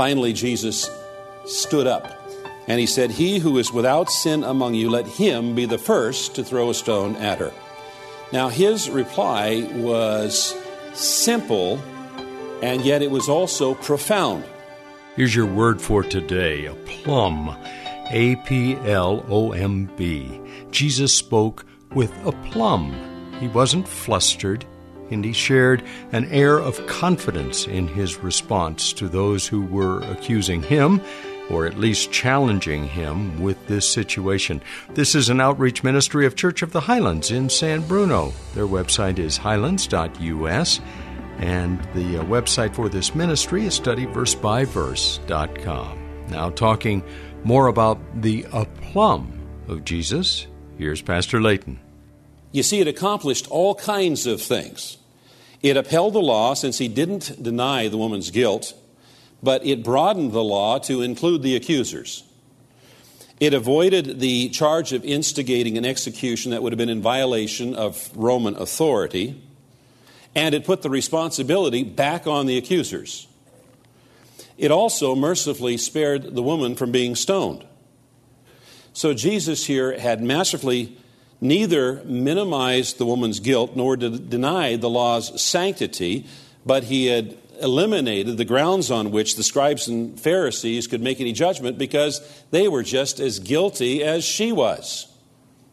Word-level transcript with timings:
Finally, 0.00 0.32
Jesus 0.32 0.90
stood 1.44 1.86
up 1.86 2.10
and 2.66 2.80
he 2.80 2.86
said, 2.86 3.10
He 3.10 3.38
who 3.38 3.58
is 3.58 3.70
without 3.70 4.08
sin 4.08 4.44
among 4.44 4.72
you, 4.72 4.88
let 4.88 5.06
him 5.06 5.54
be 5.54 5.66
the 5.66 5.76
first 5.76 6.34
to 6.36 6.42
throw 6.42 6.70
a 6.70 6.74
stone 6.74 7.16
at 7.16 7.36
her. 7.36 7.52
Now, 8.32 8.48
his 8.48 8.88
reply 8.88 9.68
was 9.74 10.56
simple, 10.94 11.78
and 12.62 12.82
yet 12.82 13.02
it 13.02 13.10
was 13.10 13.28
also 13.28 13.74
profound. 13.74 14.42
Here's 15.16 15.36
your 15.36 15.44
word 15.44 15.82
for 15.82 16.02
today 16.02 16.64
a 16.64 16.74
plum. 16.86 17.54
A 18.08 18.36
P 18.36 18.76
L 18.76 19.22
O 19.28 19.52
M 19.52 19.90
B. 19.98 20.40
Jesus 20.70 21.12
spoke 21.12 21.66
with 21.92 22.10
a 22.24 22.32
plum. 22.50 22.94
He 23.38 23.48
wasn't 23.48 23.86
flustered, 23.86 24.64
and 25.10 25.24
he 25.24 25.32
shared 25.32 25.82
an 26.12 26.26
air 26.26 26.58
of 26.58 26.86
confidence 26.86 27.66
in 27.66 27.88
his 27.88 28.18
response 28.18 28.92
to 28.94 29.08
those 29.08 29.46
who 29.46 29.62
were 29.62 30.00
accusing 30.02 30.62
him, 30.62 31.00
or 31.50 31.66
at 31.66 31.78
least 31.78 32.12
challenging 32.12 32.86
him 32.86 33.42
with 33.42 33.66
this 33.66 33.90
situation. 33.90 34.62
This 34.94 35.14
is 35.14 35.28
an 35.28 35.40
outreach 35.40 35.82
ministry 35.82 36.24
of 36.26 36.36
Church 36.36 36.62
of 36.62 36.72
the 36.72 36.80
Highlands 36.80 37.30
in 37.30 37.50
San 37.50 37.86
Bruno. 37.86 38.32
Their 38.54 38.66
website 38.66 39.18
is 39.18 39.36
highlands.us, 39.36 40.80
and 41.38 41.78
the 41.94 42.18
uh, 42.18 42.24
website 42.24 42.74
for 42.74 42.88
this 42.88 43.14
ministry 43.14 43.66
is 43.66 43.78
studyversebyverse.com. 43.80 45.98
Now, 46.28 46.50
talking 46.50 47.02
more 47.42 47.66
about 47.66 47.98
the 48.22 48.46
aplomb 48.52 49.40
of 49.66 49.84
Jesus, 49.84 50.46
here's 50.78 51.02
Pastor 51.02 51.40
Leighton. 51.40 51.80
You 52.52 52.62
see, 52.62 52.80
it 52.80 52.88
accomplished 52.88 53.48
all 53.48 53.74
kinds 53.74 54.26
of 54.26 54.42
things. 54.42 54.98
It 55.62 55.76
upheld 55.76 56.14
the 56.14 56.20
law 56.20 56.54
since 56.54 56.78
he 56.78 56.88
didn't 56.88 57.42
deny 57.42 57.88
the 57.88 57.98
woman's 57.98 58.30
guilt, 58.30 58.74
but 59.42 59.64
it 59.64 59.84
broadened 59.84 60.32
the 60.32 60.42
law 60.42 60.78
to 60.80 61.02
include 61.02 61.42
the 61.42 61.56
accusers. 61.56 62.24
It 63.38 63.54
avoided 63.54 64.20
the 64.20 64.50
charge 64.50 64.92
of 64.92 65.04
instigating 65.04 65.78
an 65.78 65.84
execution 65.84 66.50
that 66.50 66.62
would 66.62 66.72
have 66.72 66.78
been 66.78 66.88
in 66.90 67.02
violation 67.02 67.74
of 67.74 68.10
Roman 68.14 68.54
authority, 68.56 69.42
and 70.34 70.54
it 70.54 70.64
put 70.64 70.82
the 70.82 70.90
responsibility 70.90 71.82
back 71.82 72.26
on 72.26 72.46
the 72.46 72.58
accusers. 72.58 73.26
It 74.58 74.70
also 74.70 75.14
mercifully 75.14 75.78
spared 75.78 76.34
the 76.34 76.42
woman 76.42 76.76
from 76.76 76.92
being 76.92 77.14
stoned. 77.14 77.64
So 78.92 79.14
Jesus 79.14 79.64
here 79.64 79.98
had 79.98 80.22
masterfully 80.22 80.98
neither 81.40 82.02
minimized 82.04 82.98
the 82.98 83.06
woman's 83.06 83.40
guilt 83.40 83.76
nor 83.76 83.96
denied 83.96 84.80
the 84.80 84.90
law's 84.90 85.40
sanctity, 85.40 86.26
but 86.64 86.84
he 86.84 87.06
had 87.06 87.36
eliminated 87.60 88.36
the 88.36 88.44
grounds 88.44 88.90
on 88.90 89.10
which 89.10 89.36
the 89.36 89.42
scribes 89.42 89.88
and 89.88 90.18
Pharisees 90.18 90.86
could 90.86 91.02
make 91.02 91.20
any 91.20 91.32
judgment 91.32 91.78
because 91.78 92.20
they 92.50 92.68
were 92.68 92.82
just 92.82 93.20
as 93.20 93.38
guilty 93.38 94.02
as 94.02 94.24
she 94.24 94.52
was. 94.52 95.06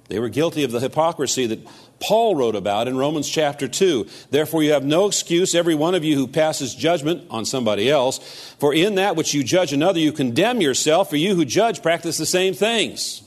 They 0.10 0.20
were 0.20 0.30
guilty 0.30 0.64
of 0.64 0.72
the 0.72 0.80
hypocrisy 0.80 1.48
that 1.48 1.67
Paul 2.00 2.36
wrote 2.36 2.56
about 2.56 2.88
in 2.88 2.98
Romans 2.98 3.27
chapter 3.27 3.67
2. 3.67 4.08
Therefore, 4.30 4.64
you 4.64 4.72
have 4.72 4.86
no 4.86 5.08
excuse, 5.08 5.56
every 5.56 5.76
one 5.76 5.95
of 5.95 6.04
you 6.04 6.16
who 6.16 6.27
passes 6.27 6.76
judgment 6.76 7.23
on 7.30 7.44
somebody 7.44 7.89
else, 7.89 8.20
for 8.60 8.73
in 8.73 8.95
that 8.95 9.16
which 9.16 9.33
you 9.33 9.44
judge 9.44 9.73
another, 9.73 10.00
you 10.00 10.11
condemn 10.11 10.61
yourself, 10.61 11.10
for 11.10 11.17
you 11.17 11.36
who 11.36 11.44
judge 11.44 11.82
practice 11.82 12.17
the 12.17 12.26
same 12.26 12.54
things. 12.54 13.23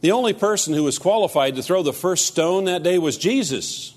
The 0.00 0.12
only 0.12 0.32
person 0.32 0.74
who 0.74 0.84
was 0.84 0.98
qualified 0.98 1.56
to 1.56 1.62
throw 1.62 1.82
the 1.82 1.92
first 1.92 2.26
stone 2.26 2.64
that 2.64 2.82
day 2.82 2.98
was 2.98 3.18
Jesus, 3.18 3.94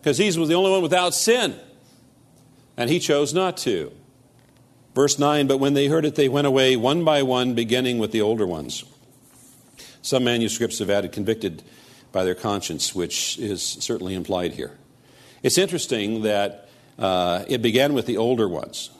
because 0.00 0.18
he 0.18 0.26
was 0.26 0.48
the 0.48 0.54
only 0.54 0.70
one 0.70 0.82
without 0.82 1.14
sin, 1.14 1.54
and 2.76 2.88
he 2.88 2.98
chose 2.98 3.34
not 3.34 3.56
to. 3.58 3.92
Verse 4.94 5.18
9 5.18 5.46
But 5.46 5.58
when 5.58 5.74
they 5.74 5.86
heard 5.86 6.04
it, 6.04 6.14
they 6.14 6.28
went 6.28 6.46
away 6.46 6.76
one 6.76 7.04
by 7.04 7.22
one, 7.22 7.54
beginning 7.54 7.98
with 7.98 8.12
the 8.12 8.22
older 8.22 8.46
ones. 8.46 8.84
Some 10.00 10.24
manuscripts 10.24 10.78
have 10.78 10.90
added 10.90 11.12
convicted 11.12 11.62
by 12.10 12.24
their 12.24 12.34
conscience, 12.34 12.94
which 12.94 13.38
is 13.38 13.62
certainly 13.62 14.14
implied 14.14 14.52
here. 14.52 14.76
It's 15.42 15.58
interesting 15.58 16.22
that 16.22 16.68
uh, 16.98 17.44
it 17.48 17.62
began 17.62 17.94
with 17.94 18.06
the 18.06 18.16
older 18.16 18.48
ones. 18.48 18.90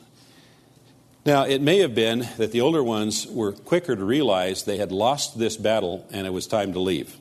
Now, 1.24 1.44
it 1.44 1.62
may 1.62 1.78
have 1.78 1.94
been 1.94 2.28
that 2.36 2.50
the 2.50 2.62
older 2.62 2.82
ones 2.82 3.28
were 3.28 3.52
quicker 3.52 3.94
to 3.94 4.04
realize 4.04 4.64
they 4.64 4.78
had 4.78 4.90
lost 4.90 5.38
this 5.38 5.56
battle 5.56 6.04
and 6.10 6.26
it 6.26 6.30
was 6.30 6.48
time 6.48 6.72
to 6.72 6.80
leave. 6.80 7.16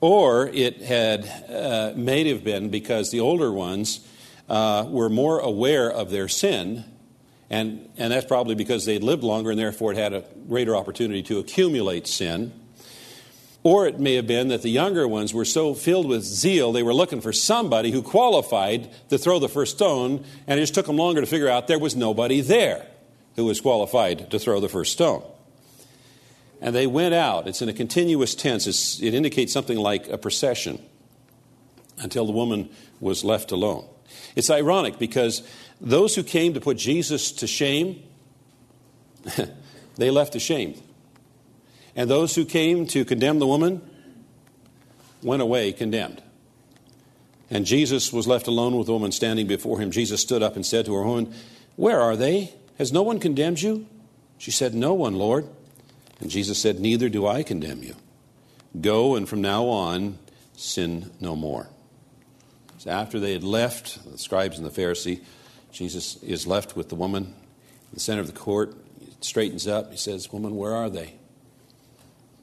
Or 0.00 0.48
it 0.48 0.80
had 0.80 1.26
uh, 1.50 1.92
may 1.94 2.26
have 2.30 2.42
been 2.42 2.70
because 2.70 3.10
the 3.10 3.20
older 3.20 3.52
ones 3.52 4.00
uh, 4.48 4.86
were 4.88 5.10
more 5.10 5.40
aware 5.40 5.90
of 5.90 6.10
their 6.10 6.26
sin, 6.26 6.84
and, 7.50 7.86
and 7.98 8.10
that's 8.10 8.24
probably 8.24 8.54
because 8.54 8.86
they'd 8.86 9.02
lived 9.02 9.24
longer 9.24 9.50
and 9.50 9.58
therefore 9.58 9.92
had 9.92 10.14
a 10.14 10.24
greater 10.48 10.74
opportunity 10.74 11.22
to 11.24 11.38
accumulate 11.38 12.06
sin. 12.06 12.50
Or 13.62 13.86
it 13.86 14.00
may 14.00 14.14
have 14.14 14.26
been 14.26 14.48
that 14.48 14.62
the 14.62 14.70
younger 14.70 15.06
ones 15.06 15.34
were 15.34 15.44
so 15.44 15.74
filled 15.74 16.08
with 16.08 16.22
zeal, 16.22 16.72
they 16.72 16.82
were 16.82 16.94
looking 16.94 17.20
for 17.20 17.32
somebody 17.32 17.90
who 17.90 18.02
qualified 18.02 18.90
to 19.10 19.18
throw 19.18 19.38
the 19.38 19.50
first 19.50 19.76
stone, 19.76 20.24
and 20.46 20.58
it 20.58 20.62
just 20.62 20.74
took 20.74 20.86
them 20.86 20.96
longer 20.96 21.20
to 21.20 21.26
figure 21.26 21.48
out 21.48 21.68
there 21.68 21.78
was 21.78 21.94
nobody 21.94 22.40
there 22.40 22.86
who 23.36 23.44
was 23.44 23.60
qualified 23.60 24.30
to 24.30 24.38
throw 24.38 24.60
the 24.60 24.68
first 24.68 24.92
stone. 24.92 25.22
And 26.62 26.74
they 26.74 26.86
went 26.86 27.14
out. 27.14 27.46
It's 27.48 27.62
in 27.62 27.68
a 27.68 27.72
continuous 27.72 28.34
tense, 28.34 28.66
it's, 28.66 29.00
it 29.02 29.12
indicates 29.14 29.52
something 29.52 29.78
like 29.78 30.08
a 30.08 30.16
procession 30.16 30.82
until 31.98 32.24
the 32.24 32.32
woman 32.32 32.70
was 32.98 33.24
left 33.24 33.52
alone. 33.52 33.86
It's 34.36 34.48
ironic 34.48 34.98
because 34.98 35.42
those 35.80 36.14
who 36.14 36.22
came 36.22 36.54
to 36.54 36.60
put 36.60 36.78
Jesus 36.78 37.32
to 37.32 37.46
shame, 37.46 38.02
they 39.96 40.10
left 40.10 40.34
ashamed. 40.34 40.80
And 41.96 42.08
those 42.08 42.34
who 42.34 42.44
came 42.44 42.86
to 42.88 43.04
condemn 43.04 43.38
the 43.38 43.46
woman 43.46 43.82
went 45.22 45.42
away 45.42 45.72
condemned. 45.72 46.22
And 47.50 47.66
Jesus 47.66 48.12
was 48.12 48.28
left 48.28 48.46
alone 48.46 48.76
with 48.76 48.86
the 48.86 48.92
woman 48.92 49.12
standing 49.12 49.46
before 49.46 49.80
him. 49.80 49.90
Jesus 49.90 50.22
stood 50.22 50.42
up 50.42 50.54
and 50.54 50.64
said 50.64 50.86
to 50.86 50.94
her, 50.94 51.02
Woman, 51.02 51.34
where 51.76 52.00
are 52.00 52.16
they? 52.16 52.54
Has 52.78 52.92
no 52.92 53.02
one 53.02 53.18
condemned 53.18 53.60
you? 53.60 53.86
She 54.38 54.50
said, 54.50 54.72
No 54.72 54.94
one, 54.94 55.16
Lord. 55.16 55.48
And 56.20 56.30
Jesus 56.30 56.60
said, 56.60 56.78
Neither 56.78 57.08
do 57.08 57.26
I 57.26 57.42
condemn 57.42 57.82
you. 57.82 57.96
Go 58.80 59.16
and 59.16 59.28
from 59.28 59.42
now 59.42 59.64
on 59.66 60.18
sin 60.56 61.10
no 61.20 61.34
more. 61.34 61.68
So 62.78 62.90
after 62.90 63.18
they 63.18 63.32
had 63.32 63.44
left, 63.44 64.10
the 64.10 64.16
scribes 64.16 64.56
and 64.56 64.66
the 64.66 64.70
Pharisee, 64.70 65.20
Jesus 65.72 66.22
is 66.22 66.46
left 66.46 66.76
with 66.76 66.88
the 66.88 66.94
woman 66.94 67.24
in 67.24 67.94
the 67.94 68.00
center 68.00 68.20
of 68.20 68.26
the 68.26 68.38
court. 68.38 68.74
He 69.00 69.12
straightens 69.20 69.66
up. 69.66 69.90
He 69.90 69.96
says, 69.96 70.32
Woman, 70.32 70.56
where 70.56 70.74
are 70.74 70.88
they? 70.88 71.14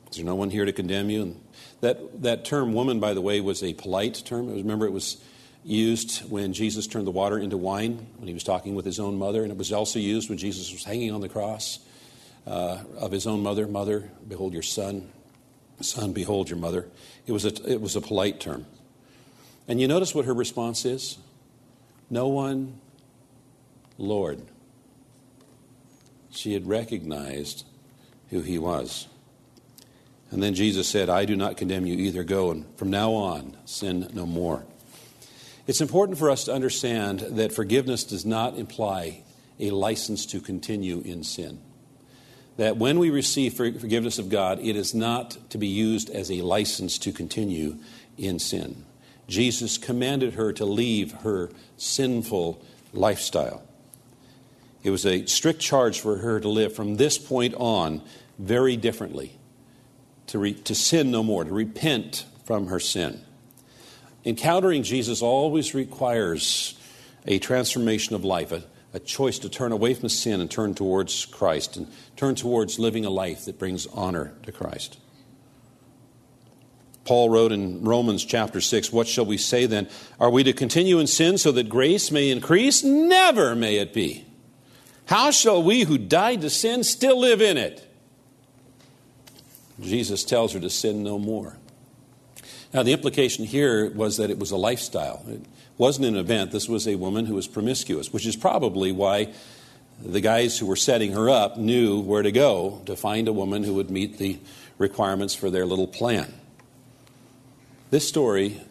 Is 0.10 0.18
there 0.18 0.26
no 0.26 0.36
one 0.36 0.50
here 0.50 0.66
to 0.66 0.72
condemn 0.72 1.10
you? 1.10 1.22
And 1.22 1.42
that, 1.82 2.22
that 2.24 2.46
term, 2.46 2.74
woman, 2.74 3.00
by 3.00 3.14
the 3.14 3.22
way, 3.22 3.42
was 3.42 3.64
a 3.64 3.74
polite 3.74 4.24
term. 4.26 4.50
Remember, 4.50 4.86
it 4.86 4.92
was 4.92 5.22
used 5.64 6.30
when 6.30 6.54
Jesus 6.54 6.88
turned 6.88 7.06
the 7.06 7.12
water 7.12 7.38
into 7.38 7.58
wine, 7.58 8.08
when 8.18 8.28
he 8.28 8.34
was 8.34 8.44
talking 8.44 8.74
with 8.74 8.86
his 8.86 9.00
own 9.00 9.18
mother, 9.18 9.44
and 9.44 9.52
it 9.52 9.58
was 9.58 9.74
also 9.74 10.00
used 10.00 10.30
when 10.30 10.38
Jesus 10.38 10.72
was 10.72 10.84
hanging 10.84 11.12
on 11.12 11.22
the 11.22 11.30
cross 11.30 11.80
uh, 12.46 12.80
of 12.98 13.12
his 13.12 13.28
own 13.28 13.44
mother. 13.44 13.68
Mother, 13.68 14.10
behold 14.28 14.54
your 14.54 14.64
son. 14.64 15.10
Son, 15.82 16.14
behold 16.14 16.50
your 16.50 16.58
mother. 16.58 16.88
It 17.28 17.34
was, 17.34 17.46
a, 17.46 17.72
it 17.72 17.82
was 17.82 17.96
a 17.96 18.02
polite 18.02 18.40
term. 18.40 18.66
And 19.68 19.82
you 19.82 19.88
notice 19.88 20.16
what 20.16 20.26
her 20.26 20.34
response 20.34 20.86
is? 20.86 21.18
No 22.10 22.30
one, 22.30 22.80
Lord. 23.98 24.42
She 26.32 26.54
had 26.54 26.68
recognized 26.68 27.66
who 28.30 28.42
he 28.42 28.58
was. 28.58 29.08
And 30.32 30.44
then 30.44 30.54
Jesus 30.54 30.88
said, 30.88 31.10
I 31.10 31.26
do 31.26 31.36
not 31.36 31.58
condemn 31.58 31.86
you 31.86 31.96
either. 31.98 32.24
Go 32.24 32.52
and 32.52 32.66
from 32.78 32.90
now 32.90 33.14
on, 33.14 33.56
sin 33.66 34.10
no 34.14 34.26
more. 34.26 34.66
It's 35.68 35.82
important 35.82 36.18
for 36.18 36.30
us 36.30 36.46
to 36.46 36.54
understand 36.54 37.20
that 37.20 37.52
forgiveness 37.52 38.04
does 38.04 38.26
not 38.26 38.58
imply 38.58 39.24
a 39.60 39.72
license 39.72 40.26
to 40.28 40.40
continue 40.40 41.02
in 41.02 41.24
sin. 41.24 41.60
That 42.58 42.78
when 42.78 43.00
we 43.00 43.10
receive 43.10 43.54
forgiveness 43.54 44.18
of 44.18 44.30
God, 44.30 44.60
it 44.60 44.76
is 44.76 44.96
not 44.96 45.38
to 45.52 45.58
be 45.58 45.68
used 45.68 46.10
as 46.10 46.32
a 46.32 46.42
license 46.42 46.98
to 47.00 47.12
continue 47.12 47.78
in 48.18 48.40
sin. 48.40 48.86
Jesus 49.28 49.78
commanded 49.78 50.34
her 50.34 50.54
to 50.54 50.66
leave 50.66 51.12
her 51.22 51.52
sinful 51.76 52.62
lifestyle. 52.94 53.62
It 54.84 54.90
was 54.90 55.06
a 55.06 55.26
strict 55.26 55.60
charge 55.60 56.00
for 56.00 56.18
her 56.18 56.40
to 56.40 56.48
live 56.48 56.74
from 56.74 56.96
this 56.96 57.18
point 57.18 57.54
on 57.56 58.02
very 58.40 58.78
differently, 58.78 59.38
to, 60.28 60.40
re, 60.40 60.54
to 60.54 60.76
sin 60.76 61.12
no 61.12 61.24
more, 61.24 61.44
to 61.44 61.52
repent 61.52 62.26
from 62.46 62.68
her 62.68 62.80
sin. 62.80 63.22
Encountering 64.26 64.84
Jesus 64.84 65.22
always 65.22 65.74
requires 65.74 66.78
a 67.26 67.40
transformation 67.40 68.16
of 68.16 68.24
life, 68.24 68.52
a, 68.52 68.64
a 68.94 69.00
choice 69.00 69.40
to 69.40 69.50
turn 69.50 69.72
away 69.72 69.94
from 69.94 70.10
sin 70.10 70.42
and 70.42 70.50
turn 70.50 70.74
towards 70.74 71.26
Christ, 71.26 71.78
and 71.78 71.88
turn 72.16 72.36
towards 72.36 72.80
living 72.80 73.06
a 73.06 73.10
life 73.10 73.46
that 73.46 73.60
brings 73.60 73.88
honor 73.88 74.34
to 74.44 74.52
Christ. 74.52 74.98
Paul 77.08 77.30
wrote 77.30 77.54
in 77.54 77.86
Romans 77.86 78.26
chapter 78.26 78.60
6, 78.60 78.92
What 78.92 79.08
shall 79.08 79.26
we 79.26 79.38
say 79.38 79.66
then? 79.66 79.88
Are 80.20 80.30
we 80.30 80.44
to 80.44 80.52
continue 80.52 81.00
in 81.00 81.08
sin 81.08 81.38
so 81.38 81.54
that 81.54 81.70
grace 81.70 82.12
may 82.12 82.30
increase? 82.30 82.84
Never 82.84 83.56
may 83.56 83.78
it 83.78 83.94
be. 83.94 84.26
How 85.06 85.32
shall 85.32 85.64
we 85.64 85.84
who 85.84 85.98
died 85.98 86.42
to 86.42 86.50
sin 86.50 86.84
still 86.84 87.18
live 87.18 87.42
in 87.42 87.56
it? 87.56 87.87
Jesus 89.82 90.24
tells 90.24 90.54
her 90.54 90.60
to 90.60 90.70
sin 90.70 91.04
no 91.04 91.20
more. 91.20 91.58
Now, 92.74 92.84
the 92.84 92.94
implication 92.94 93.46
here 93.46 93.90
was 93.92 94.18
that 94.18 94.30
it 94.30 94.40
was 94.40 94.52
a 94.52 94.58
lifestyle. 94.58 95.24
It 95.28 95.42
wasn't 95.78 96.08
an 96.08 96.18
event. 96.18 96.52
This 96.52 96.68
was 96.68 96.88
a 96.88 96.96
woman 96.96 97.26
who 97.26 97.36
was 97.36 97.48
promiscuous, 97.48 98.12
which 98.12 98.26
is 98.26 98.36
probably 98.36 98.92
why 98.92 99.34
the 100.04 100.22
guys 100.22 100.60
who 100.60 100.66
were 100.66 100.76
setting 100.76 101.14
her 101.14 101.30
up 101.30 101.58
knew 101.58 102.00
where 102.00 102.22
to 102.22 102.32
go 102.32 102.82
to 102.86 102.96
find 102.96 103.28
a 103.28 103.34
woman 103.34 103.64
who 103.64 103.74
would 103.76 103.90
meet 103.90 104.18
the 104.18 104.40
requirements 104.78 105.34
for 105.34 105.50
their 105.50 105.66
little 105.66 105.88
plan. 105.88 106.34
This 107.90 108.08
story 108.08 108.62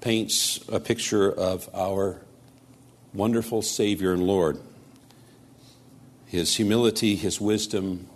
paints 0.00 0.60
a 0.68 0.78
picture 0.78 1.32
of 1.32 1.68
our 1.74 2.20
wonderful 3.14 3.62
Savior 3.62 4.12
and 4.12 4.22
Lord. 4.22 4.60
His 6.26 6.54
humility, 6.54 7.16
His 7.16 7.40
wisdom, 7.40 8.06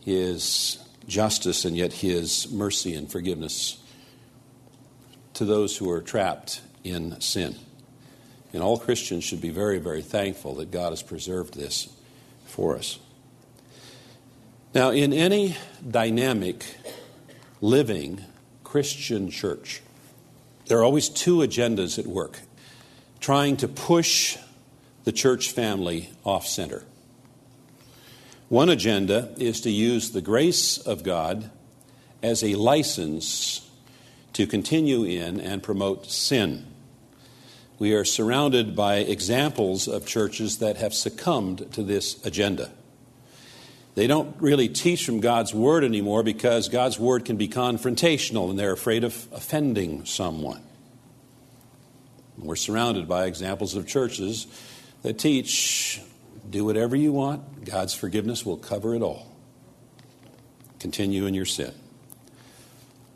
His 0.00 0.81
justice, 1.06 1.64
and 1.64 1.76
yet 1.76 1.92
His 1.94 2.50
mercy 2.50 2.94
and 2.94 3.10
forgiveness 3.10 3.78
to 5.34 5.44
those 5.44 5.76
who 5.76 5.90
are 5.90 6.00
trapped 6.00 6.60
in 6.84 7.20
sin. 7.20 7.56
And 8.52 8.62
all 8.62 8.78
Christians 8.78 9.24
should 9.24 9.40
be 9.40 9.50
very, 9.50 9.78
very 9.78 10.02
thankful 10.02 10.54
that 10.56 10.70
God 10.70 10.90
has 10.90 11.02
preserved 11.02 11.54
this 11.54 11.88
for 12.44 12.76
us. 12.76 12.98
Now, 14.74 14.90
in 14.90 15.12
any 15.12 15.56
dynamic, 15.88 16.64
living, 17.60 18.22
Christian 18.64 19.30
church, 19.30 19.82
there 20.66 20.78
are 20.78 20.84
always 20.84 21.08
two 21.08 21.38
agendas 21.38 21.98
at 21.98 22.06
work 22.06 22.40
trying 23.20 23.56
to 23.58 23.68
push 23.68 24.36
the 25.04 25.12
church 25.12 25.50
family 25.50 26.10
off 26.24 26.46
center. 26.46 26.84
One 28.52 28.68
agenda 28.68 29.32
is 29.38 29.62
to 29.62 29.70
use 29.70 30.10
the 30.10 30.20
grace 30.20 30.76
of 30.76 31.02
God 31.02 31.50
as 32.22 32.44
a 32.44 32.54
license 32.54 33.66
to 34.34 34.46
continue 34.46 35.04
in 35.04 35.40
and 35.40 35.62
promote 35.62 36.10
sin. 36.10 36.66
We 37.78 37.94
are 37.94 38.04
surrounded 38.04 38.76
by 38.76 38.96
examples 38.96 39.88
of 39.88 40.04
churches 40.04 40.58
that 40.58 40.76
have 40.76 40.92
succumbed 40.92 41.72
to 41.72 41.82
this 41.82 42.22
agenda. 42.26 42.70
They 43.94 44.06
don't 44.06 44.36
really 44.38 44.68
teach 44.68 45.06
from 45.06 45.20
God's 45.20 45.54
Word 45.54 45.82
anymore 45.82 46.22
because 46.22 46.68
God's 46.68 46.98
Word 47.00 47.24
can 47.24 47.38
be 47.38 47.48
confrontational 47.48 48.50
and 48.50 48.58
they're 48.58 48.74
afraid 48.74 49.02
of 49.02 49.28
offending 49.32 50.04
someone. 50.04 50.60
We're 52.36 52.56
surrounded 52.56 53.08
by 53.08 53.24
examples 53.24 53.76
of 53.76 53.86
churches 53.86 54.46
that 55.00 55.18
teach 55.18 56.02
do 56.48 56.64
whatever 56.64 56.96
you 56.96 57.12
want, 57.12 57.64
God's 57.64 57.94
forgiveness 57.94 58.44
will 58.44 58.56
cover 58.56 58.94
it 58.94 59.02
all. 59.02 59.26
Continue 60.78 61.26
in 61.26 61.34
your 61.34 61.44
sin. 61.44 61.72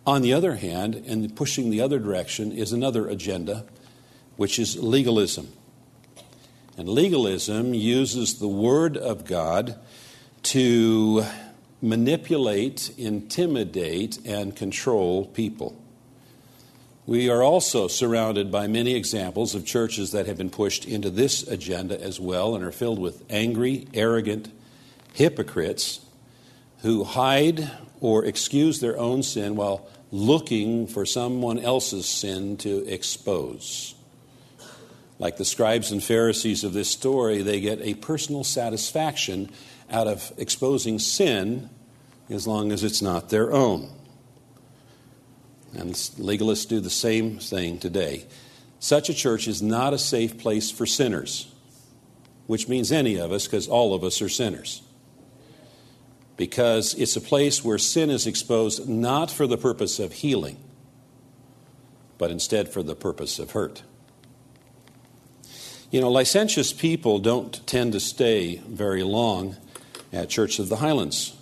On 0.06 0.22
the 0.22 0.32
other 0.32 0.54
hand, 0.54 0.94
and 0.94 1.34
pushing 1.34 1.70
the 1.70 1.80
other 1.80 1.98
direction, 1.98 2.52
is 2.52 2.72
another 2.72 3.08
agenda, 3.08 3.64
which 4.36 4.58
is 4.58 4.78
legalism. 4.78 5.48
And 6.78 6.88
legalism 6.88 7.74
uses 7.74 8.38
the 8.38 8.48
Word 8.48 8.96
of 8.96 9.24
God 9.24 9.78
to 10.44 11.24
manipulate, 11.82 12.92
intimidate, 12.96 14.18
and 14.24 14.54
control 14.54 15.26
people. 15.26 15.82
We 17.06 17.30
are 17.30 17.40
also 17.40 17.86
surrounded 17.86 18.50
by 18.50 18.66
many 18.66 18.96
examples 18.96 19.54
of 19.54 19.64
churches 19.64 20.10
that 20.10 20.26
have 20.26 20.36
been 20.36 20.50
pushed 20.50 20.84
into 20.86 21.08
this 21.08 21.46
agenda 21.46 22.00
as 22.02 22.18
well 22.18 22.56
and 22.56 22.64
are 22.64 22.72
filled 22.72 22.98
with 22.98 23.22
angry, 23.30 23.86
arrogant 23.94 24.50
hypocrites 25.12 26.00
who 26.82 27.04
hide 27.04 27.70
or 28.00 28.24
excuse 28.24 28.80
their 28.80 28.98
own 28.98 29.22
sin 29.22 29.54
while 29.54 29.88
looking 30.10 30.88
for 30.88 31.06
someone 31.06 31.60
else's 31.60 32.06
sin 32.06 32.56
to 32.56 32.84
expose. 32.92 33.94
Like 35.20 35.36
the 35.36 35.44
scribes 35.44 35.92
and 35.92 36.02
Pharisees 36.02 36.64
of 36.64 36.72
this 36.72 36.90
story, 36.90 37.40
they 37.42 37.60
get 37.60 37.80
a 37.82 37.94
personal 37.94 38.42
satisfaction 38.42 39.50
out 39.88 40.08
of 40.08 40.32
exposing 40.38 40.98
sin 40.98 41.70
as 42.28 42.48
long 42.48 42.72
as 42.72 42.82
it's 42.82 43.00
not 43.00 43.28
their 43.28 43.52
own. 43.52 43.90
And 45.76 45.92
legalists 45.92 46.66
do 46.66 46.80
the 46.80 46.90
same 46.90 47.38
thing 47.38 47.78
today. 47.78 48.24
Such 48.78 49.10
a 49.10 49.14
church 49.14 49.46
is 49.46 49.60
not 49.60 49.92
a 49.92 49.98
safe 49.98 50.38
place 50.38 50.70
for 50.70 50.86
sinners, 50.86 51.52
which 52.46 52.66
means 52.66 52.90
any 52.90 53.16
of 53.16 53.30
us, 53.30 53.46
because 53.46 53.68
all 53.68 53.94
of 53.94 54.02
us 54.02 54.22
are 54.22 54.28
sinners. 54.28 54.82
Because 56.36 56.94
it's 56.94 57.16
a 57.16 57.20
place 57.20 57.62
where 57.62 57.78
sin 57.78 58.10
is 58.10 58.26
exposed 58.26 58.88
not 58.88 59.30
for 59.30 59.46
the 59.46 59.58
purpose 59.58 59.98
of 59.98 60.12
healing, 60.12 60.56
but 62.16 62.30
instead 62.30 62.70
for 62.70 62.82
the 62.82 62.94
purpose 62.94 63.38
of 63.38 63.50
hurt. 63.50 63.82
You 65.90 66.00
know, 66.00 66.10
licentious 66.10 66.72
people 66.72 67.18
don't 67.18 67.66
tend 67.66 67.92
to 67.92 68.00
stay 68.00 68.62
very 68.66 69.02
long 69.02 69.56
at 70.12 70.30
Church 70.30 70.58
of 70.58 70.68
the 70.68 70.76
Highlands 70.76 71.34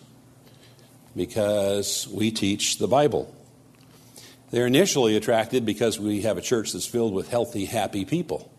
because 1.17 2.09
we 2.09 2.31
teach 2.31 2.79
the 2.79 2.89
Bible. 2.89 3.35
They're 4.55 4.69
initially 4.69 5.17
attracted 5.17 5.67
because 5.67 5.99
we 5.99 6.23
have 6.23 6.39
a 6.39 6.41
church 6.41 6.75
that's 6.75 6.87
filled 6.87 7.13
with 7.13 7.29
healthy, 7.29 7.65
happy 7.65 8.05
people. 8.05 8.53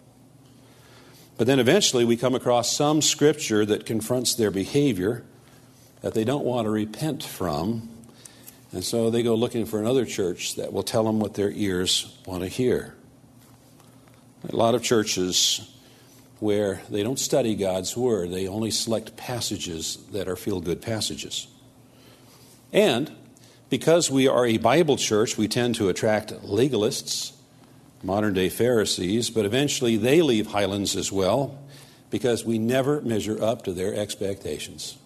But 1.37 1.47
then 1.47 1.57
eventually 1.57 2.03
we 2.03 2.17
come 2.17 2.35
across 2.35 2.75
some 2.75 3.01
scripture 3.01 3.65
that 3.65 3.85
confronts 3.85 4.35
their 4.35 4.51
behavior 4.51 5.23
that 6.01 6.13
they 6.13 6.25
don't 6.25 6.43
want 6.43 6.65
to 6.65 6.69
repent 6.69 7.23
from. 7.23 7.87
And 8.73 8.83
so 8.83 9.09
they 9.09 9.23
go 9.23 9.35
looking 9.35 9.65
for 9.65 9.79
another 9.79 10.03
church 10.03 10.55
that 10.55 10.73
will 10.73 10.83
tell 10.83 11.05
them 11.05 11.21
what 11.21 11.35
their 11.35 11.49
ears 11.51 12.13
want 12.25 12.43
to 12.43 12.49
hear. 12.49 12.93
A 14.49 14.53
lot 14.53 14.75
of 14.75 14.83
churches 14.83 15.61
where 16.41 16.81
they 16.89 17.03
don't 17.03 17.19
study 17.19 17.55
God's 17.55 17.95
Word, 17.95 18.31
they 18.31 18.49
only 18.49 18.69
select 18.69 19.15
passages 19.15 19.97
that 20.11 20.27
are 20.27 20.35
feel 20.35 20.59
good 20.59 20.81
passages. 20.81 21.47
And 22.73 23.15
because 23.69 24.11
we 24.11 24.27
are 24.27 24.45
a 24.45 24.57
Bible 24.57 24.97
church, 24.97 25.37
we 25.37 25.47
tend 25.47 25.75
to 25.75 25.89
attract 25.89 26.31
legalists, 26.43 27.33
modern 28.03 28.33
day 28.33 28.49
Pharisees, 28.49 29.29
but 29.29 29.45
eventually 29.45 29.97
they 29.97 30.21
leave 30.21 30.47
Highlands 30.47 30.95
as 30.95 31.11
well 31.11 31.57
because 32.09 32.45
we 32.45 32.59
never 32.59 33.01
measure 33.01 33.43
up 33.43 33.63
to 33.63 33.73
their 33.73 33.93
expectations. 33.93 34.97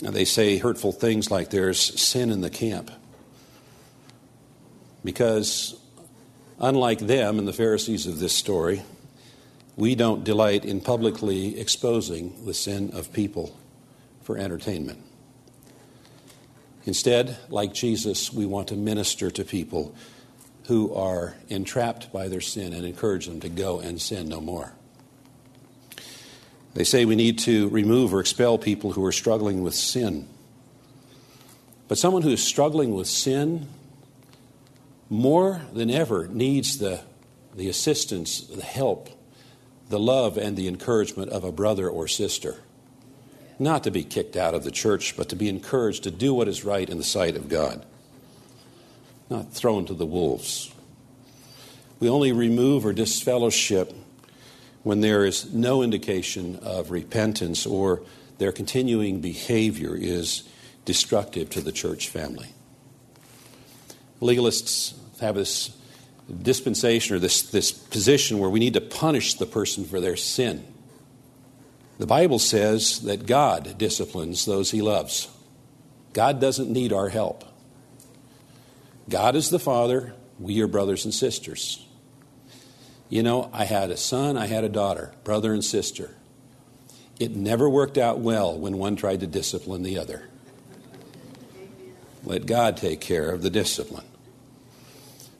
Now, 0.00 0.10
they 0.10 0.24
say 0.24 0.58
hurtful 0.58 0.92
things 0.92 1.30
like 1.30 1.50
there's 1.50 1.80
sin 2.00 2.30
in 2.30 2.40
the 2.40 2.50
camp. 2.50 2.90
Because, 5.02 5.74
unlike 6.60 7.00
them 7.00 7.38
and 7.38 7.48
the 7.48 7.52
Pharisees 7.52 8.06
of 8.06 8.20
this 8.20 8.32
story, 8.32 8.82
we 9.76 9.94
don't 9.94 10.22
delight 10.22 10.64
in 10.64 10.80
publicly 10.80 11.58
exposing 11.58 12.44
the 12.44 12.54
sin 12.54 12.90
of 12.92 13.12
people 13.12 13.56
for 14.22 14.36
entertainment. 14.36 15.02
Instead, 16.84 17.36
like 17.48 17.74
Jesus, 17.74 18.32
we 18.32 18.46
want 18.46 18.68
to 18.68 18.74
minister 18.74 19.30
to 19.30 19.44
people 19.44 19.94
who 20.66 20.92
are 20.94 21.34
entrapped 21.48 22.12
by 22.12 22.28
their 22.28 22.40
sin 22.40 22.72
and 22.72 22.84
encourage 22.84 23.26
them 23.26 23.40
to 23.40 23.48
go 23.48 23.80
and 23.80 24.00
sin 24.00 24.28
no 24.28 24.40
more. 24.40 24.72
They 26.74 26.84
say 26.84 27.04
we 27.04 27.16
need 27.16 27.38
to 27.40 27.68
remove 27.70 28.14
or 28.14 28.20
expel 28.20 28.58
people 28.58 28.92
who 28.92 29.04
are 29.04 29.12
struggling 29.12 29.62
with 29.62 29.74
sin. 29.74 30.28
But 31.88 31.98
someone 31.98 32.22
who 32.22 32.30
is 32.30 32.42
struggling 32.42 32.94
with 32.94 33.08
sin 33.08 33.66
more 35.08 35.62
than 35.72 35.90
ever 35.90 36.28
needs 36.28 36.78
the, 36.78 37.00
the 37.54 37.68
assistance, 37.68 38.42
the 38.42 38.62
help, 38.62 39.08
the 39.88 39.98
love 39.98 40.36
and 40.36 40.56
the 40.56 40.68
encouragement 40.68 41.30
of 41.30 41.44
a 41.44 41.52
brother 41.52 41.88
or 41.88 42.06
sister. 42.06 42.56
Not 43.58 43.84
to 43.84 43.90
be 43.90 44.04
kicked 44.04 44.36
out 44.36 44.54
of 44.54 44.64
the 44.64 44.70
church, 44.70 45.16
but 45.16 45.28
to 45.30 45.36
be 45.36 45.48
encouraged 45.48 46.04
to 46.04 46.10
do 46.10 46.32
what 46.32 46.48
is 46.48 46.64
right 46.64 46.88
in 46.88 46.98
the 46.98 47.04
sight 47.04 47.36
of 47.36 47.48
God. 47.48 47.84
Not 49.28 49.52
thrown 49.52 49.84
to 49.86 49.94
the 49.94 50.06
wolves. 50.06 50.72
We 52.00 52.08
only 52.08 52.32
remove 52.32 52.86
or 52.86 52.92
disfellowship 52.92 53.92
when 54.84 55.00
there 55.00 55.24
is 55.24 55.52
no 55.52 55.82
indication 55.82 56.56
of 56.62 56.90
repentance 56.90 57.66
or 57.66 58.02
their 58.38 58.52
continuing 58.52 59.20
behavior 59.20 59.96
is 59.96 60.48
destructive 60.84 61.50
to 61.50 61.60
the 61.60 61.72
church 61.72 62.08
family. 62.08 62.48
Legalists 64.22 64.94
have 65.20 65.34
this 65.34 65.76
dispensation 66.42 67.16
or 67.16 67.18
this, 67.18 67.42
this 67.42 67.72
position 67.72 68.38
where 68.38 68.50
we 68.50 68.60
need 68.60 68.74
to 68.74 68.80
punish 68.80 69.34
the 69.34 69.46
person 69.46 69.84
for 69.84 70.00
their 70.00 70.16
sin. 70.16 70.64
The 71.98 72.06
Bible 72.06 72.38
says 72.38 73.00
that 73.02 73.26
God 73.26 73.76
disciplines 73.76 74.44
those 74.44 74.70
he 74.70 74.80
loves. 74.80 75.28
God 76.12 76.40
doesn't 76.40 76.70
need 76.70 76.92
our 76.92 77.08
help. 77.08 77.44
God 79.08 79.34
is 79.34 79.50
the 79.50 79.58
Father, 79.58 80.14
we 80.38 80.60
are 80.62 80.68
brothers 80.68 81.04
and 81.04 81.12
sisters. 81.12 81.84
You 83.08 83.22
know, 83.22 83.50
I 83.52 83.64
had 83.64 83.90
a 83.90 83.96
son, 83.96 84.36
I 84.36 84.46
had 84.46 84.64
a 84.64 84.68
daughter, 84.68 85.12
brother 85.24 85.52
and 85.52 85.64
sister. 85.64 86.14
It 87.18 87.34
never 87.34 87.68
worked 87.68 87.98
out 87.98 88.20
well 88.20 88.56
when 88.56 88.78
one 88.78 88.94
tried 88.94 89.20
to 89.20 89.26
discipline 89.26 89.82
the 89.82 89.98
other. 89.98 90.28
Let 92.22 92.46
God 92.46 92.76
take 92.76 93.00
care 93.00 93.30
of 93.30 93.42
the 93.42 93.50
discipline. 93.50 94.04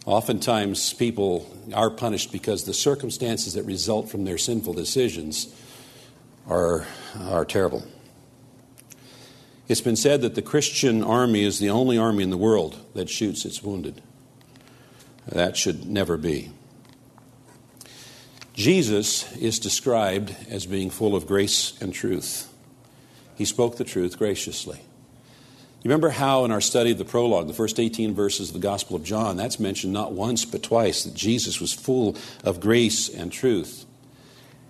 Oftentimes, 0.07 0.95
people 0.95 1.55
are 1.75 1.91
punished 1.91 2.33
because 2.33 2.65
the 2.65 2.75
circumstances 2.75 3.55
that 3.55 3.65
result 3.65 4.09
from 4.09 4.25
their 4.25 4.38
sinful 4.38 4.73
decisions 4.73 5.55
are, 6.49 6.87
are 7.21 7.45
terrible. 7.45 7.85
It's 9.69 9.83
been 9.83 9.97
said 9.97 10.23
that 10.23 10.35
the 10.35 10.43
Christian 10.43 11.05
army 11.05 11.45
is 11.45 11.59
the 11.59 11.71
only 11.71 11.99
army 11.99 12.23
in 12.23 12.31
the 12.31 12.38
world 12.38 12.78
that 12.95 13.11
shoots 13.11 13.45
its 13.45 13.62
wounded. 13.62 14.00
That 15.26 15.57
should 15.57 15.87
never 15.87 16.17
be. 16.17 16.50
Jesus 18.55 19.31
is 19.37 19.59
described 19.59 20.35
as 20.49 20.67
being 20.67 20.90
full 20.90 21.14
of 21.14 21.26
grace 21.26 21.81
and 21.81 21.93
truth. 21.93 22.52
He 23.37 23.45
spoke 23.45 23.76
the 23.76 23.85
truth 23.85 24.19
graciously. 24.19 24.78
You 24.78 25.90
remember 25.90 26.09
how, 26.09 26.45
in 26.45 26.50
our 26.50 26.61
study 26.61 26.90
of 26.90 26.99
the 26.99 27.05
prologue, 27.05 27.47
the 27.47 27.52
first 27.52 27.78
18 27.78 28.14
verses 28.14 28.49
of 28.49 28.55
the 28.55 28.61
Gospel 28.61 28.97
of 28.97 29.05
John, 29.05 29.37
that's 29.37 29.61
mentioned 29.61 29.93
not 29.93 30.12
once 30.12 30.45
but 30.45 30.62
twice 30.62 31.05
that 31.05 31.14
Jesus 31.14 31.61
was 31.61 31.73
full 31.73 32.17
of 32.43 32.59
grace 32.59 33.09
and 33.09 33.31
truth. 33.31 33.87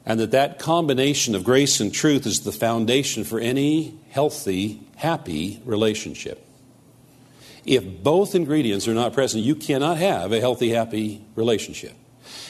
And 0.08 0.18
that 0.20 0.30
that 0.30 0.58
combination 0.58 1.34
of 1.34 1.44
grace 1.44 1.80
and 1.80 1.92
truth 1.92 2.26
is 2.26 2.40
the 2.40 2.50
foundation 2.50 3.24
for 3.24 3.38
any 3.38 3.94
healthy, 4.08 4.80
happy 4.96 5.60
relationship. 5.66 6.42
If 7.66 7.84
both 8.02 8.34
ingredients 8.34 8.88
are 8.88 8.94
not 8.94 9.12
present, 9.12 9.44
you 9.44 9.54
cannot 9.54 9.98
have 9.98 10.32
a 10.32 10.40
healthy, 10.40 10.70
happy 10.70 11.22
relationship. 11.36 11.92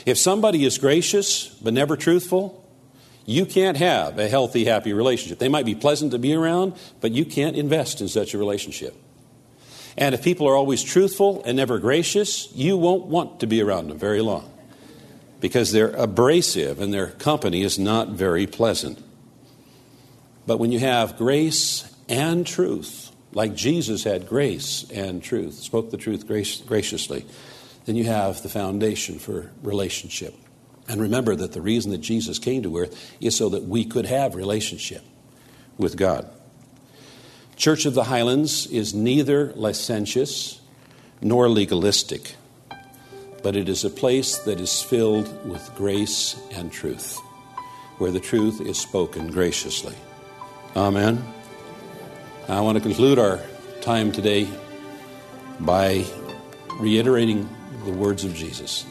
If 0.07 0.19
somebody 0.19 0.65
is 0.65 0.79
gracious 0.79 1.49
but 1.61 1.75
never 1.75 1.97
truthful, 1.97 2.65
you 3.27 3.45
can't 3.45 3.77
have 3.77 4.21
a 4.21 4.29
healthy, 4.29 4.65
happy 4.65 4.93
relationship. 4.93 5.41
They 5.41 5.49
might 5.49 5.67
be 5.67 5.75
pleasant 5.75 6.12
to 6.12 6.19
be 6.21 6.35
around, 6.35 6.75
but 7.00 7.11
you 7.11 7.25
can't 7.25 7.57
invest 7.57 8.00
in 8.00 8.07
such 8.07 8.35
a 8.35 8.38
relationship. 8.38 8.95
And 9.97 10.15
if 10.15 10.23
people 10.23 10.47
are 10.47 10.55
always 10.55 10.85
truthful 10.85 11.43
and 11.45 11.57
never 11.57 11.81
gracious, 11.81 12.53
you 12.55 12.77
won't 12.77 13.07
want 13.07 13.41
to 13.41 13.49
be 13.49 13.61
around 13.61 13.88
them 13.88 13.99
very 13.99 14.21
long 14.21 14.49
because 15.40 15.73
they're 15.73 15.90
abrasive 15.90 16.80
and 16.80 16.92
their 16.92 17.09
company 17.09 17.62
is 17.62 17.78
not 17.78 18.09
very 18.09 18.47
pleasant. 18.47 19.02
But 20.47 20.59
when 20.59 20.73
you 20.73 20.78
have 20.78 21.16
grace 21.16 21.95
and 22.09 22.47
truth, 22.47 23.12
like 23.33 23.54
Jesus 23.54 24.04
had 24.04 24.26
grace 24.26 24.87
and 24.90 25.23
truth, 25.23 25.54
spoke 25.54 25.90
the 25.90 25.97
truth 25.97 26.26
graciously, 26.26 27.26
then 27.85 27.97
you 27.97 28.04
have 28.04 28.42
the 28.42 28.49
foundation 28.49 29.18
for 29.18 29.50
relationship. 29.62 30.35
And 30.88 31.02
remember 31.02 31.37
that 31.37 31.52
the 31.52 31.61
reason 31.61 31.90
that 31.90 31.99
Jesus 31.99 32.38
came 32.38 32.62
to 32.62 32.78
earth 32.78 33.14
is 33.21 33.37
so 33.37 33.50
that 33.50 33.64
we 33.64 33.85
could 33.85 34.07
have 34.07 34.35
relationship 34.35 35.02
with 35.76 35.97
God. 35.97 36.28
Church 37.57 37.85
of 37.85 37.92
the 37.92 38.04
Highlands 38.04 38.66
is 38.66 38.95
neither 38.95 39.52
licentious 39.54 40.61
nor 41.21 41.49
legalistic, 41.50 42.37
but 43.42 43.57
it 43.57 43.68
is 43.68 43.85
a 43.85 43.90
place 43.90 44.38
that 44.38 44.61
is 44.61 44.83
filled 44.83 45.49
with 45.49 45.71
grace 45.76 46.40
and 46.52 46.73
truth, 46.73 47.18
where 47.99 48.11
the 48.11 48.21
truth 48.21 48.61
is 48.61 48.78
spoken 48.78 49.30
graciously. 49.30 49.95
Amen. 50.76 51.23
I 52.49 52.61
want 52.61 52.76
to 52.76 52.83
conclude 52.83 53.18
our 53.18 53.40
time 53.80 54.12
today 54.12 54.49
by 55.61 56.04
reiterating 56.78 57.49
the 57.85 57.92
words 57.92 58.25
of 58.25 58.35
Jesus. 58.35 58.87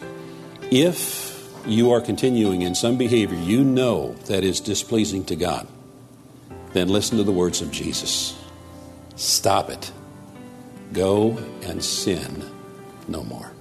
If 0.72 1.27
you 1.66 1.92
are 1.92 2.01
continuing 2.01 2.62
in 2.62 2.75
some 2.75 2.98
behavior 2.98 3.38
you 3.38 3.63
know 3.63 4.13
that 4.25 4.44
is 4.44 4.60
displeasing 4.60 5.25
to 5.25 5.36
God, 5.36 5.68
then 6.74 6.89
listen 6.89 7.18
to 7.18 7.24
the 7.24 7.32
words 7.32 7.62
of 7.62 7.72
Jesus. 7.72 8.38
Stop 9.16 9.70
it. 9.70 9.92
Go 10.94 11.38
and 11.63 11.84
sin 11.84 12.50
no 13.08 13.24
more. 13.24 13.51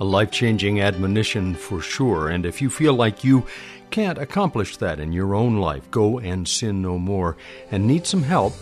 A 0.00 0.04
life 0.04 0.30
changing 0.30 0.80
admonition 0.80 1.54
for 1.54 1.80
sure. 1.80 2.28
And 2.28 2.46
if 2.46 2.62
you 2.62 2.70
feel 2.70 2.94
like 2.94 3.24
you 3.24 3.46
can't 3.90 4.18
accomplish 4.18 4.76
that 4.76 5.00
in 5.00 5.12
your 5.12 5.34
own 5.34 5.56
life, 5.56 5.90
go 5.90 6.18
and 6.18 6.46
sin 6.46 6.82
no 6.82 6.98
more, 6.98 7.36
and 7.70 7.86
need 7.86 8.06
some 8.06 8.22
help, 8.22 8.52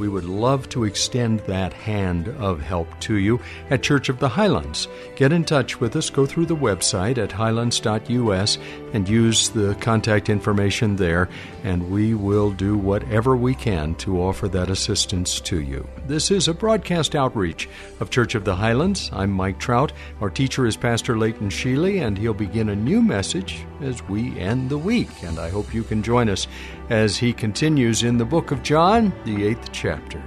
we 0.00 0.08
would 0.08 0.24
love 0.24 0.68
to 0.70 0.84
extend 0.84 1.40
that 1.40 1.72
hand 1.72 2.28
of 2.38 2.60
help 2.60 2.88
to 3.00 3.16
you 3.16 3.38
at 3.68 3.82
Church 3.82 4.08
of 4.08 4.18
the 4.18 4.28
Highlands. 4.28 4.88
Get 5.14 5.30
in 5.30 5.44
touch 5.44 5.78
with 5.78 5.94
us. 5.94 6.10
Go 6.10 6.24
through 6.26 6.46
the 6.46 6.56
website 6.56 7.18
at 7.18 7.30
highlands.us 7.30 8.58
and 8.92 9.08
use 9.08 9.50
the 9.50 9.74
contact 9.80 10.28
information 10.28 10.96
there, 10.96 11.28
and 11.62 11.90
we 11.90 12.14
will 12.14 12.50
do 12.50 12.76
whatever 12.76 13.36
we 13.36 13.54
can 13.54 13.94
to 13.96 14.20
offer 14.20 14.48
that 14.48 14.70
assistance 14.70 15.40
to 15.42 15.60
you. 15.60 15.86
This 16.06 16.30
is 16.30 16.48
a 16.48 16.54
broadcast 16.54 17.14
outreach 17.14 17.68
of 18.00 18.10
Church 18.10 18.34
of 18.34 18.44
the 18.44 18.56
Highlands. 18.56 19.10
I'm 19.12 19.30
Mike 19.30 19.58
Trout. 19.58 19.92
Our 20.20 20.30
teacher 20.30 20.66
is 20.66 20.76
Pastor 20.76 21.18
Leighton 21.18 21.50
Sheely, 21.50 22.04
and 22.04 22.16
he'll 22.16 22.34
begin 22.34 22.70
a 22.70 22.76
new 22.76 23.02
message 23.02 23.64
as 23.82 24.02
we 24.08 24.38
end 24.38 24.70
the 24.70 24.78
week. 24.78 25.10
And 25.22 25.38
I 25.38 25.50
hope 25.50 25.74
you 25.74 25.82
can 25.82 26.02
join 26.02 26.28
us 26.30 26.46
as 26.88 27.16
he 27.16 27.32
continues 27.32 28.02
in 28.02 28.18
the 28.18 28.24
book 28.24 28.50
of 28.50 28.62
John, 28.62 29.12
the 29.24 29.46
eighth 29.46 29.70
chapter. 29.90 30.22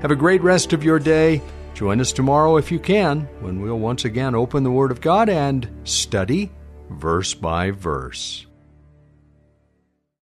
Have 0.00 0.10
a 0.10 0.16
great 0.16 0.42
rest 0.42 0.72
of 0.72 0.82
your 0.82 0.98
day. 0.98 1.42
Join 1.74 2.00
us 2.00 2.12
tomorrow 2.12 2.56
if 2.56 2.72
you 2.72 2.78
can, 2.78 3.22
when 3.40 3.60
we'll 3.60 3.78
once 3.78 4.06
again 4.06 4.34
open 4.34 4.62
the 4.62 4.70
Word 4.70 4.90
of 4.90 5.02
God 5.02 5.28
and 5.28 5.68
study 5.84 6.50
verse 6.88 7.34
by 7.34 7.72
verse. 7.72 8.46